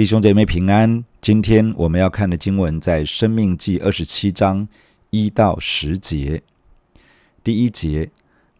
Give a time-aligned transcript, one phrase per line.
[0.00, 4.66] 弟兄姐妹平安，今天我们要看的经文在《生命记》二十七章
[5.10, 6.42] 一到十节。
[7.44, 8.10] 第一节，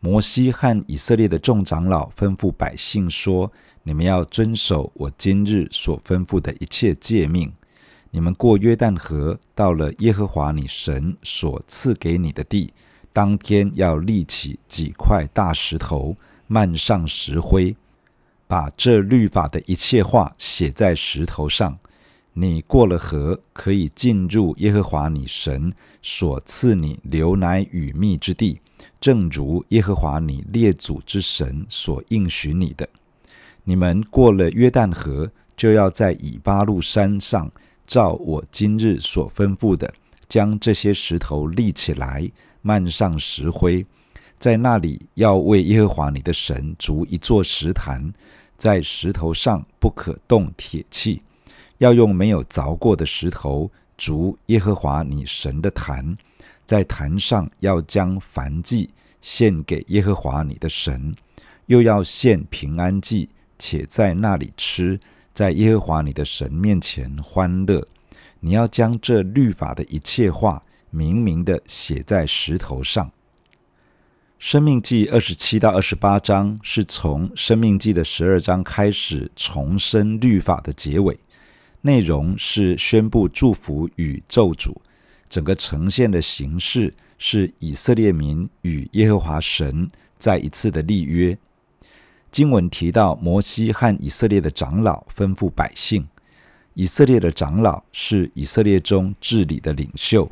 [0.01, 3.51] 摩西和以色列的众长老吩咐百姓说
[3.85, 7.51] ：“你们要遵守我今日所吩咐的一切诫命。
[8.11, 12.75] 你们过约旦河，到了耶和华你神所赐给你的地，
[13.15, 16.15] 当天要立起几块大石头，
[16.47, 17.75] 漫上石灰。”
[18.51, 21.79] 把这律法的一切话写在石头上，
[22.33, 28.61] 你过了河，可以进入耶和华你神所赐你流奶与蜜之地，
[29.01, 32.89] 正如耶和华你列祖之神所应许你的。
[33.63, 37.49] 你们过了约旦河，就要在以巴路山上，
[37.87, 39.95] 照我今日所吩咐的，
[40.29, 42.29] 将这些石头立起来，
[42.63, 43.87] 漫上石灰，
[44.41, 48.13] 在那里要为耶和华你的神筑一座石坛。
[48.61, 51.23] 在石头上不可动铁器，
[51.79, 56.15] 要用没有凿过的石头筑耶和华你神的坛，
[56.67, 58.91] 在坛上要将燔祭
[59.23, 61.15] 献给耶和华你的神，
[61.67, 65.01] 又要献平安祭，且在那里吃，
[65.33, 67.83] 在耶和华你的神面前欢乐。
[68.41, 73.11] 你要将这律法的一切话明明的写在石头上。
[74.41, 81.21] 生命记二十七到二十八章是从生命记的十二章开始重申律法的结尾，
[81.83, 84.75] 内容是宣布祝福与咒诅，
[85.29, 91.37] 整个呈现的形式是以色列民与耶和华神再一次的立约。
[92.33, 96.09] 经文提到摩西和以色列的长老吩咐百姓，
[96.73, 100.31] 以色列的长老是以色列中治理的领袖。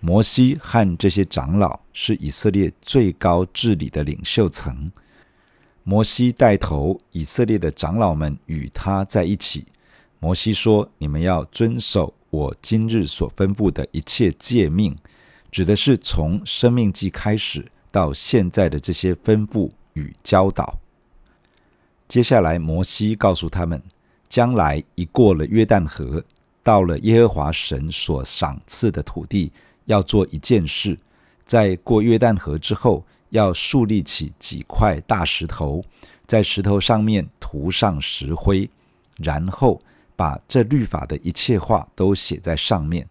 [0.00, 4.92] 摩西和这些长老是以色列最高治理的领袖层。
[5.82, 9.66] 摩西带头，以色列的长老们与他在一起。
[10.20, 14.96] 摩西说：“你们要遵守我今日所吩咐的一切诫命，
[15.50, 20.78] 指的是从生命记开始到现在的这些吩咐与教导。”
[22.06, 23.82] 接下来，摩西告诉他们，
[24.28, 26.22] 将来一过了约旦河，
[26.62, 29.50] 到了耶和华神所赏赐的土地。
[29.88, 30.98] 要做一件事，
[31.44, 35.82] 在过约旦河之后，要树立起几块大石头，
[36.26, 38.68] 在石头上面涂上石灰，
[39.16, 39.80] 然后
[40.14, 43.08] 把这律法的一切话都写在上面。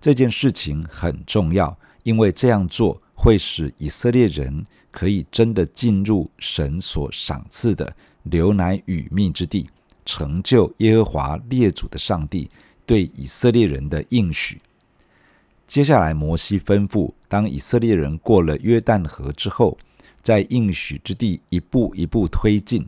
[0.00, 7.92] 这件事情很重要，因为这样做会使以色列人可以真的进入神所赏赐的
[8.22, 9.68] 流奶与蜜之地，
[10.04, 12.48] 成就耶和华列祖的上帝
[12.86, 14.60] 对以色列人的应许。
[15.70, 19.78] 接下来，摩西吩咐：当以色列人过了约旦河之后，
[20.20, 22.84] 在应许之地一步一步推进，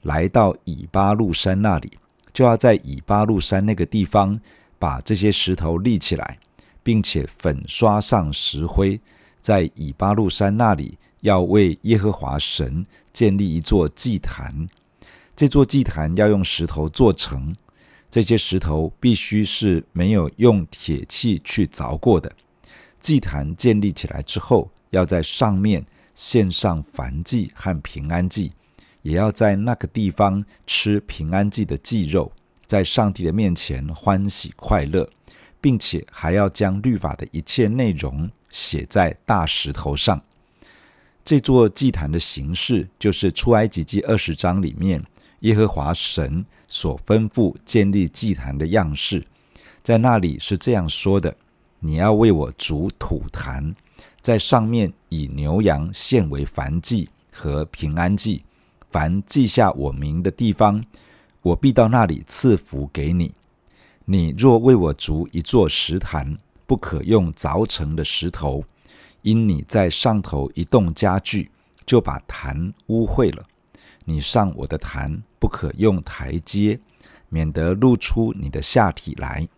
[0.00, 1.92] 来到以巴路山那里，
[2.32, 4.40] 就要在以巴路山那个地方
[4.78, 6.38] 把这些石头立起来，
[6.82, 8.98] 并且粉刷上石灰，
[9.42, 12.82] 在以巴路山那里要为耶和华神
[13.12, 14.66] 建立一座祭坛。
[15.36, 17.54] 这座祭坛要用石头做成。
[18.12, 22.30] 这些石头必须是没有用铁器去凿过的。
[23.00, 28.52] 祭坛建立起来之后，要在上面献上燔祭和平安祭，
[29.00, 32.30] 也要在那个地方吃平安祭的祭肉，
[32.66, 35.08] 在上帝的面前欢喜快乐，
[35.58, 40.22] 并且还要将律法的一切内容写在大石头上。
[41.24, 45.02] 这座祭坛的形式，就是出埃及记二十章里面。
[45.42, 49.26] 耶和华神所吩咐建立祭坛的样式，
[49.82, 51.36] 在那里是这样说的：
[51.80, 53.74] 你要为我筑土坛，
[54.20, 58.44] 在上面以牛羊献为燔祭和平安祭。
[58.90, 60.84] 凡记下我名的地方，
[61.40, 63.32] 我必到那里赐福给你。
[64.04, 66.36] 你若为我筑一座石坛，
[66.66, 68.64] 不可用凿成的石头，
[69.22, 71.50] 因你在上头一动家具，
[71.84, 73.44] 就把坛污秽了。
[74.12, 76.78] 你上我的坛不可用台阶，
[77.30, 79.48] 免得露出你的下体来。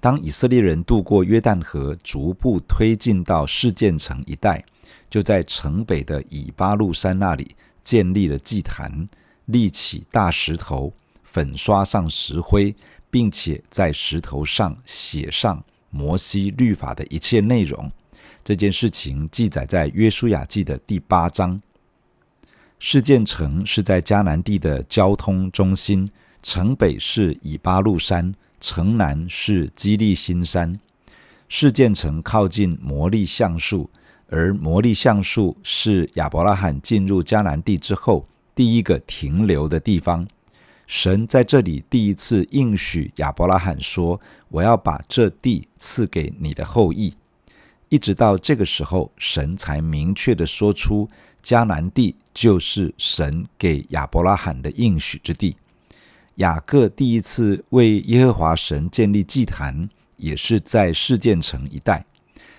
[0.00, 4.64] 当以色列人渡过约旦河，逐步推进到示剑城一带，
[5.08, 7.54] 就在城北的以巴路山那里
[7.84, 9.06] 建立了祭坛，
[9.44, 12.74] 立起大石头，粉刷上石灰，
[13.10, 17.88] 并且在石头上写上摩西律法的一切内容。
[18.44, 21.60] 这件事情记载在约书亚记的第八章。
[22.78, 26.10] 示剑城是在迦南地的交通中心，
[26.42, 30.76] 城北是以巴路山，城南是基利心山。
[31.48, 33.88] 示剑城靠近摩利橡树，
[34.28, 38.24] 而摩利橡树是亚伯拉罕进入迦南地之后
[38.54, 40.26] 第一个停留的地方。
[40.86, 44.20] 神在这里第一次应许亚伯拉罕说
[44.50, 47.14] ：“我要把这地赐给你的后裔。”
[47.88, 51.08] 一直到这个时候，神才明确地说出
[51.46, 55.56] 迦南地就是神给亚伯拉罕的应许之地。
[56.36, 62.04] 雅各第一次为耶和华神建立祭坛，也是在事件城一带，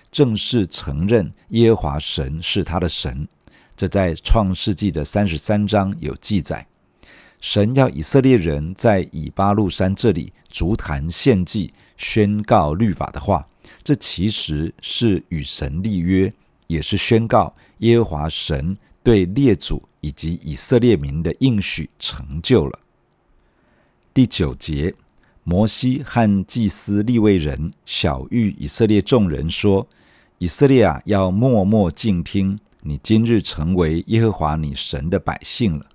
[0.09, 3.27] 正式承认耶和华神是他的神。
[3.75, 6.65] 这在创世纪的三十三章有记载。
[7.41, 13.45] 神要以色列人在以巴路山这里筑坛献祭，宣告律法的话，
[13.83, 16.31] 这其实是与神立约，
[16.67, 22.79] 也是宣告耶和华神对列祖以及以色列民的应许成就了。
[24.13, 24.95] 第九节，
[25.43, 29.87] 摩西和祭司利未人晓諭以色列众人说
[30.39, 35.85] ：“以色列啊，要默默静听，你今日成为耶和华你神的百姓了。”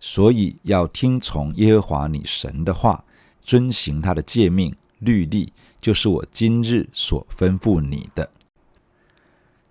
[0.00, 3.04] 所以要听从耶和华你神的话，
[3.42, 8.30] 遵行他的诫命律例，就是我今日所吩咐你的。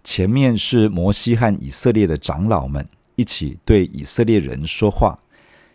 [0.06, 5.18] 前面是摩西和以色列的长老们一起对以色列人说话，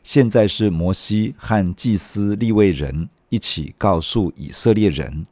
[0.05, 5.27] 现在是摩西和祭司利未人一起告诉以色列人。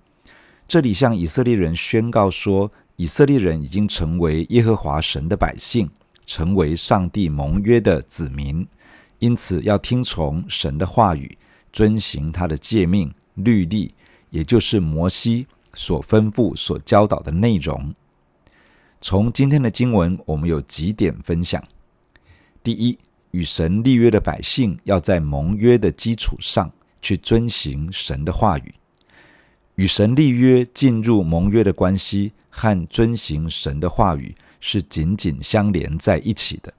[0.67, 5.89] 这里向以色列人宣告说，以色列人已经成为耶和华神的百姓，
[6.27, 8.67] 成为上帝盟约的子民。
[9.21, 11.39] 因此，要听从神的话语，
[11.73, 13.95] 遵行他的诫命律例，
[14.31, 17.95] 也就是摩西所吩咐、所教导的内容。
[19.01, 21.63] 从今天的经文，我们有几点分享：
[22.65, 22.99] 第一，
[23.31, 28.73] 与神立约的百姓要在盟约的基础上去遵行神的话语；
[29.77, 36.75] 与神立约、进入盟约的关系和遵行神的话语是紧紧相连在一起的。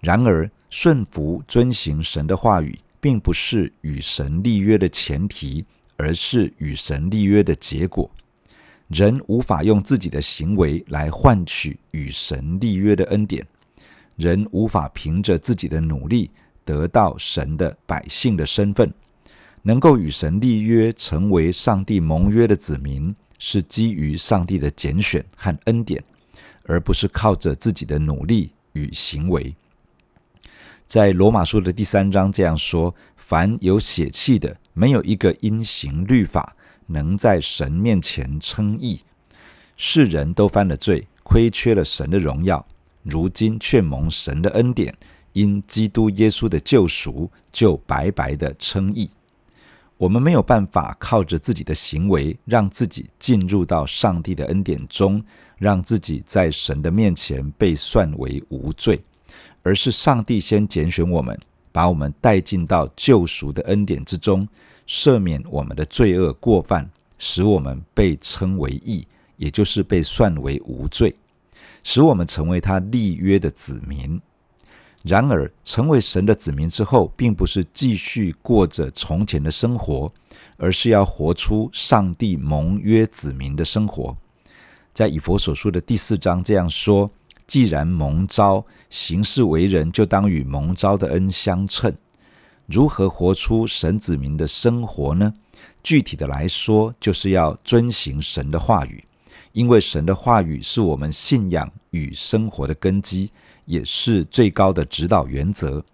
[0.00, 5.64] 然而，顺服遵行神的话语，并不是与神立约的前提，
[5.96, 8.10] 而是与神立约的结果。
[8.94, 13.44] 人无法用自己的行为来换取与神立约的恩典，
[14.14, 16.30] 人无法凭着自己的努力
[16.64, 18.88] 得到神的百姓的身份。
[19.62, 26.00] 能够与神立约，成为上帝盟约的子民，是基于上帝的拣选和恩典，
[26.62, 29.52] 而不是靠着自己的努力与行为。
[30.86, 36.54] 在罗马书的第三章这样说：“凡有血气的，没有一个因行律法
[36.86, 39.00] 能在神面前称义。
[39.76, 42.64] 世人都犯了罪，亏缺了神的荣耀，
[43.02, 44.96] 如今却蒙神的恩典，
[45.32, 49.10] 因基督耶稣的救赎，就白白的称义。
[49.96, 55.22] 我们没有办法靠着自己的行为，让自己进入到上帝的恩典中，
[55.56, 59.00] 让自己在神的面前被算为无罪。”
[59.66, 61.40] 而是上帝先拣选我们，
[61.72, 64.46] 把我们带进到救赎的恩典之中，
[64.86, 71.14] 赦免我们的罪恶过犯，使我们被称为义，也就是被算为无罪，
[71.82, 74.20] 使我们成为他立约的子民。
[75.02, 80.12] 然而，成为神的子民之后，并不是继续过着从前的生活，
[80.56, 84.16] 而是要活出上帝盟约子民的生活。
[84.92, 87.10] 在以弗所书的第四章这样说。
[87.46, 91.94] 既然蒙召行事为人，就当与蒙召的恩相称。
[92.66, 95.34] 如何活出神子民的生活呢？
[95.82, 99.04] 具体的来说，就是要遵行神的话语，
[99.52, 103.30] 因为神的话语是我们信仰与生活的根基，
[103.66, 105.84] 也是最高的指导原则。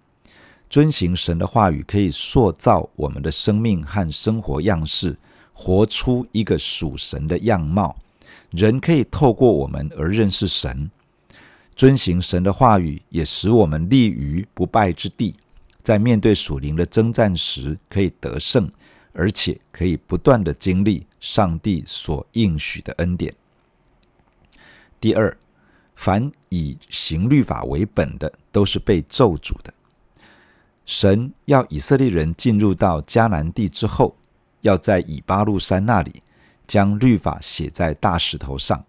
[0.68, 5.18] 遵行神的话语，可以塑造我们的生命和生活样式，
[5.52, 7.96] 活出一个属神的样貌。
[8.50, 10.88] 人可以透过我们而认识神。
[11.74, 15.34] 遵行神的话语，也使我们立于不败之地，
[15.90, 18.70] 在面对属灵的征战时可以得胜，
[19.12, 23.34] 而且可以不断的经历上帝所应许的恩典。
[25.00, 25.36] 第二，
[25.96, 29.74] 凡以行律法为本的，都是被咒诅的。
[30.86, 34.16] 神要以色列人进入到迦南地之后，
[34.60, 36.22] 要在以巴路山那里
[36.68, 38.84] 将律法写在大石头上。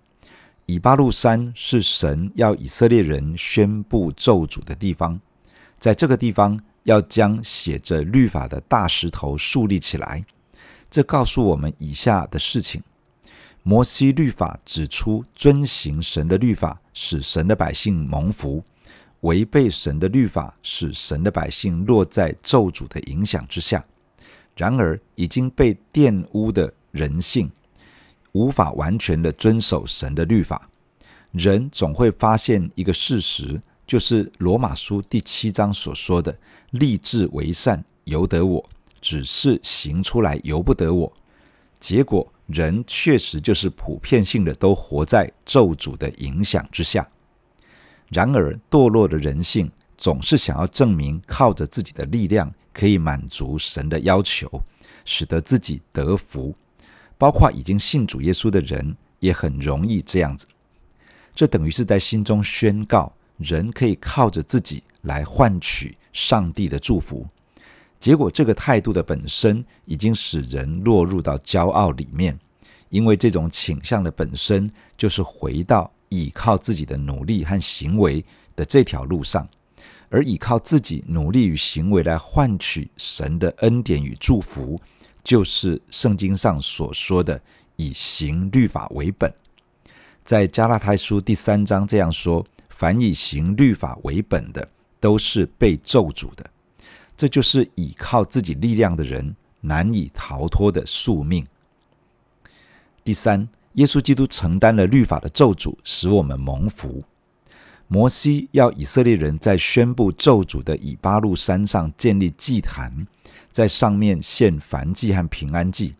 [0.67, 5.19] 以巴路山是神要以色列人宣布咒诅的地方，
[5.79, 10.25] 在这个地方要将写着律法的大石头树立起来。
[10.89, 12.81] 这告诉我们以下的事情：
[13.63, 18.63] 摩西律法指出，遵行神的律法使神的百姓蒙福；
[19.21, 23.85] 违背神的律法使神的百姓落在咒诅的影响之下。
[24.57, 27.51] 然而，已经被玷污的人性。
[28.33, 30.69] 无法完全的遵守神的律法，
[31.31, 36.37] 人总会发现一个事实，就是罗马书第七章所说的
[36.71, 38.63] “立志为善，由得我；
[39.01, 41.13] 只是行出来由不得我。
[41.79, 47.09] 结果，人确实就是普遍性的都活在咒诅的影响之下。
[48.07, 54.61] 然而，堕落的人性总是想要证明靠着自己的力量可以满足神的要求，
[55.05, 56.53] 使得自己得福。
[57.17, 60.47] 包括已经信主耶稣的人，也很容易这样子。
[61.33, 67.25] 这等于是在心中宣告，人可以靠着自己来换取上帝的祝福。
[67.99, 72.37] 结果，这个态度的本身已经使人落入到骄傲里面，
[72.89, 79.47] 因为这种倾向的本身就是回到倚靠自己的努力和行为的这条路上，
[80.09, 84.81] 而倚靠自己努力与行为来换取神的恩典与祝福，
[85.23, 87.39] 就是圣经上所说的
[87.75, 89.31] 以行律法为本。
[90.23, 92.45] 在加拉太书第三章这样说
[92.81, 94.67] ：“凡以行律法为本的，
[94.99, 96.49] 都是被咒诅的。”
[97.15, 101.45] 这就是倚靠自己力量的人难以逃脱的宿命。
[103.03, 107.03] 第三，耶稣基督承担了律法的咒诅，使我们蒙福。
[107.87, 113.05] 摩西要以色列人在宣布咒诅的以巴路山上建立祭坛，
[113.51, 115.93] 在上面献燔祭和平安祭，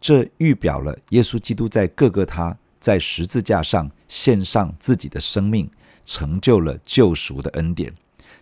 [0.00, 2.56] 这预表了耶稣基督在各个他。
[2.80, 5.70] 在十字架上献上自己的生命，
[6.04, 7.92] 成就了救赎的恩典，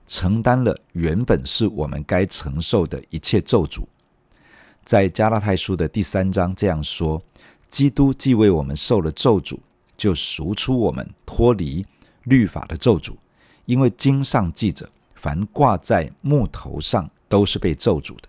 [0.07, 3.85] 承担了原本是我们该承受的一切咒诅。
[4.85, 7.23] 在加拉太书的第三章这样说：
[7.69, 9.59] 基督既为我们受了咒诅，
[9.97, 11.87] 就赎出我们脱离
[12.25, 13.15] 律法的咒诅。
[13.65, 18.29] 因为经上记着，凡挂在木头上都是被咒诅的。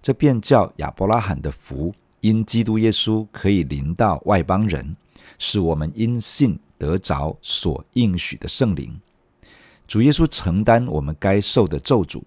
[0.00, 4.96] 这便叫亚伯拉罕的福因基督耶稣可以临到外邦人。
[5.42, 8.98] 是我们因信得着所应许的圣灵，
[9.86, 12.22] 主耶稣承担我们该受的咒诅，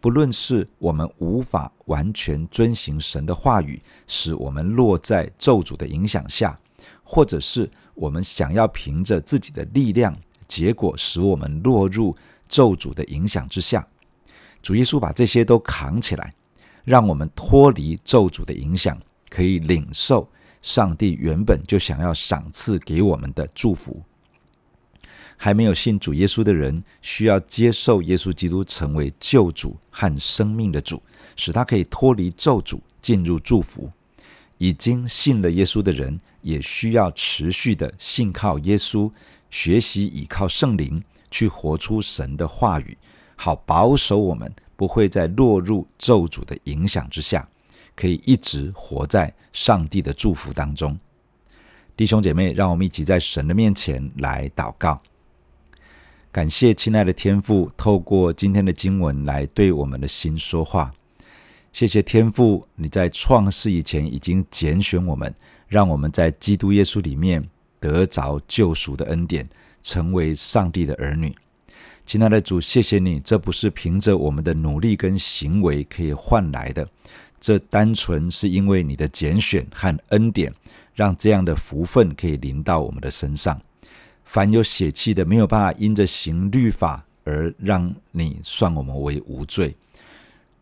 [0.00, 6.56] 不论是我们无法完全遵行神的话语，使我们落在咒诅的影响下，
[7.02, 12.16] 或者是我们想要凭着自己的力量，结果使我们落入
[12.48, 13.84] 咒诅的影响之下，
[14.62, 16.32] 主耶稣把这些都扛起来，
[16.84, 18.96] 让我们脱离咒诅的影响，
[19.28, 20.28] 可以领受。
[20.62, 24.02] 上帝原本就想要赏赐给我们的祝福，
[25.36, 31.02] 还没有信主耶稣的人，需要接受耶稣基督成为救主和生命的主，
[31.36, 33.90] 使他可以脱离咒诅，进入祝福。
[34.58, 39.08] 已经信了耶稣的人，也需要持续的信靠耶稣，
[39.50, 41.00] 学习倚靠圣灵，
[41.30, 42.98] 去活出神的话语，
[43.36, 47.48] 好保守我们不会再落入咒诅的影响之下。
[47.98, 50.96] 可以一直活在上帝的祝福当中，
[51.96, 55.00] 弟兄姐妹，让我们一起在神的面前来祷告，
[56.30, 60.92] 感谢亲爱的天父，透过今天的经文来对我们的心说话。
[61.72, 65.34] 谢谢天父，你在创世以前已经拣选我们，
[65.66, 67.44] 让我们在基督耶稣里面
[67.80, 69.48] 得着救赎的恩典，
[69.82, 71.34] 成为上帝的儿女。
[72.06, 76.88] 亲爱的主，谢谢你，这不是凭着我们的努力跟行为可以换来的。
[77.40, 80.52] 这单纯是因为你的拣选和恩典，
[80.94, 83.60] 让这样的福分可以临到我们的身上。
[84.24, 89.74] 凡有血气的，没有办法因着行律法而让你算我们为无罪，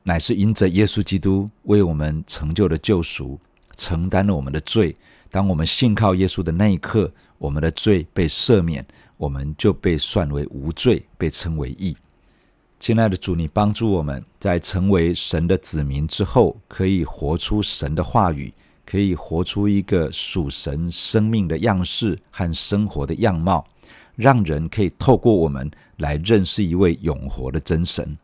[0.02, 3.38] 乃是因着耶稣基督为我们成就了救赎，
[3.76, 4.94] 承担了我们的罪。
[5.30, 11.96] 当我们信靠耶稣的那一刻，我们的罪被赦免，我们就被算为无罪，被称为义。
[12.78, 18.52] 亲爱的主，你帮助我们在成为神的子民之后，可以活出神的话语，
[18.84, 23.66] 可以活出一个属神生命的样式和生活的样貌，
[24.14, 28.16] 让人可以透过我们来认识一位永活的真神。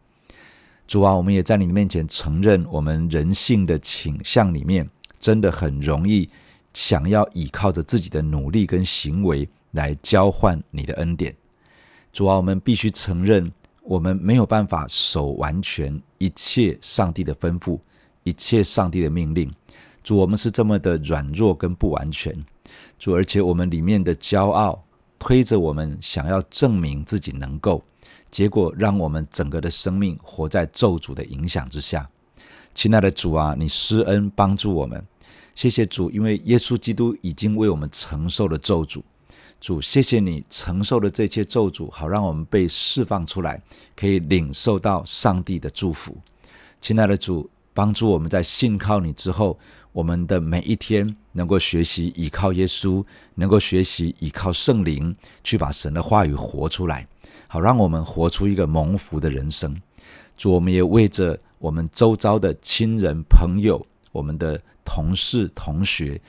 [0.87, 6.29] 主啊，我们也在你面前承认，我们人性的倾向里面，真的很容易
[6.75, 11.35] 想要依靠着自己的努力跟行为来交换你的恩典。
[12.13, 13.51] 主啊，我们必须承认。
[13.85, 17.79] 我们没有办法守完全一切上帝的吩咐，
[18.23, 19.53] 一切上帝的命令。
[20.03, 22.33] 主，我们是这么的软弱跟不完全。
[22.99, 24.85] 主，而且我们里面的骄傲
[25.19, 27.83] 推着我们想要证明自己能够，
[28.31, 32.09] 结果让我们整个的生命活在咒诅的影响之下。
[32.75, 35.05] 亲爱的主啊，你施恩帮助我们，
[35.55, 39.03] 谢谢主，因为耶稣基督已经为我们承受了咒诅。
[39.63, 43.63] 主，谢谢你承受的这些咒诅，好让我们被释放出来，
[43.95, 46.17] 可以领受到上帝的祝福。
[46.81, 49.57] 亲爱的主，帮助我们在信靠你之后，
[49.93, 53.05] 我们的每一天能够学习依靠耶稣，
[53.37, 55.15] 能够学习依靠圣灵，
[55.45, 57.07] 去把神的话语活出来，
[57.47, 59.81] 好让我们活出一个蒙福的人生。
[60.37, 66.21] 主，我们也为着我们周遭的亲人、朋友、我们的同事、同学，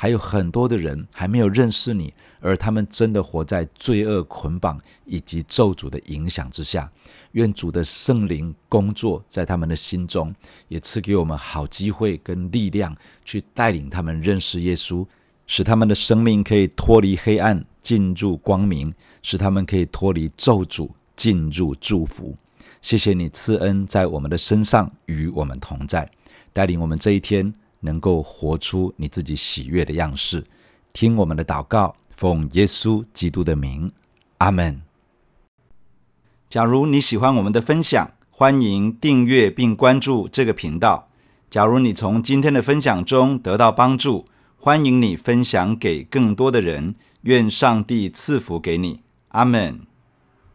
[0.00, 6.88] 还有很多的人还没有认识你，而他们真的活在罪恶捆绑以及咒诅的影响之下。
[7.32, 10.32] 愿主的圣灵工作在他们的心中，
[10.68, 15.04] 也赐给我们好机会跟力量，去带领他们认识耶稣，
[15.48, 22.32] 使他们的生命可以脱离黑暗，进入光明；使他们可以脱离咒诅，进入祝福。
[22.80, 26.08] 谢谢你赐恩在我们的身上，与我们同在，
[26.52, 30.44] 带领我们这一天能够活出你自己喜悦的样式。
[30.92, 33.92] 听我们的祷告，奉耶稣基督的名，
[34.38, 34.82] 阿门。
[36.48, 41.08] 假如你喜欢我们的分享，欢迎订阅并关注这个频道。
[41.50, 46.94] 假如你从今天的分享中得到帮助，欢迎你分享给更多的人。
[47.22, 49.87] 愿上帝赐福给你，阿门。